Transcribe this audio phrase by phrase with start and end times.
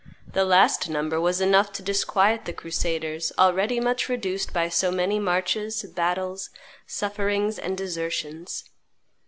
[0.33, 5.19] The last number was enough to disquiet the crusaders, already much reduced by so many
[5.19, 6.49] marches, battles,
[6.87, 8.63] sufferings, and desertions.